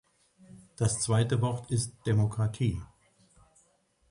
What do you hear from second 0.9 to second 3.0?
Zweite Wort ist "Demokratie".